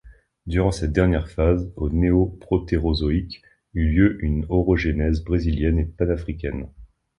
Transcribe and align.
Durant 0.47 0.71
cette 0.71 0.93
dernière 0.93 1.29
phase, 1.29 1.71
au 1.75 1.87
Néoprotérozoïque, 1.91 3.43
eut 3.75 3.87
lieu 3.93 4.17
une 4.25 4.47
orogenèse 4.49 5.23
brésilienne 5.23 5.77
et 5.77 5.85
panafricaine. 5.85 6.65